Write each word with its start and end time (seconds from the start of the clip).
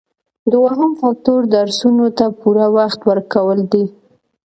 دوهم 0.51 0.89
فکتور 1.01 1.41
درسونو 1.55 2.05
ته 2.17 2.25
پوره 2.39 2.67
وخت 2.77 2.99
ورکول 3.09 3.59
دي. 3.71 3.85